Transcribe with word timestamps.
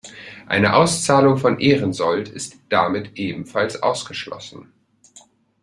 Eine 0.47 0.75
Auszahlung 0.75 1.37
von 1.37 1.59
Ehrensold 1.59 2.27
ist 2.29 2.57
damit 2.69 3.19
ebenfalls 3.19 3.83
ausgeschlossen. 3.83 4.73